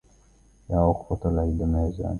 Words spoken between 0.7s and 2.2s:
وقفة العيد ماذا